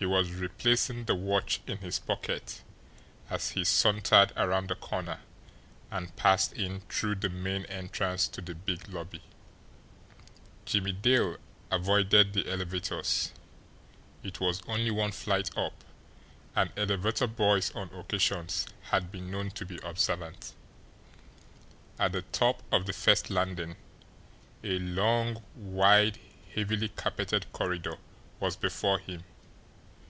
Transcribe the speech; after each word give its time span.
He 0.00 0.06
was 0.06 0.30
replacing 0.30 1.04
the 1.04 1.14
watch 1.14 1.60
in 1.66 1.76
his 1.76 1.98
pocket 1.98 2.62
as 3.28 3.50
he 3.50 3.64
sauntered 3.64 4.32
around 4.34 4.68
the 4.68 4.74
corner, 4.74 5.20
and 5.90 6.16
passed 6.16 6.54
in 6.54 6.80
through 6.88 7.16
the 7.16 7.28
main 7.28 7.66
entrance 7.66 8.26
to 8.28 8.40
the 8.40 8.54
big 8.54 8.88
lobby. 8.88 9.22
Jimmie 10.64 10.92
Dale 10.94 11.36
avoided 11.70 12.32
the 12.32 12.50
elevators 12.50 13.30
it 14.22 14.40
was 14.40 14.62
only 14.66 14.90
one 14.90 15.12
flight 15.12 15.54
up, 15.54 15.84
and 16.56 16.72
elevator 16.78 17.26
boys 17.26 17.70
on 17.72 17.90
occasions 17.92 18.64
had 18.84 19.12
been 19.12 19.30
known 19.30 19.50
to 19.50 19.66
be 19.66 19.78
observant. 19.82 20.54
At 21.98 22.12
the 22.12 22.22
top 22.22 22.62
of 22.72 22.86
the 22.86 22.94
first 22.94 23.28
landing, 23.28 23.76
a 24.64 24.78
long, 24.78 25.42
wide, 25.54 26.18
heavily 26.54 26.88
carpeted 26.88 27.52
corridor 27.52 27.98
was 28.38 28.56
before 28.56 28.98
him. 28.98 29.24